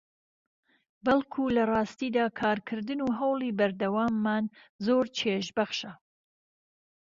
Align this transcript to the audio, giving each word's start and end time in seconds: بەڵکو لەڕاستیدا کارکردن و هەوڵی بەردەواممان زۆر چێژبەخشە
بەڵکو 1.05 1.43
لەڕاستیدا 1.57 2.25
کارکردن 2.39 2.99
و 3.03 3.07
هەوڵی 3.19 3.55
بەردەواممان 3.59 4.45
زۆر 4.85 5.05
چێژبەخشە 5.17 5.91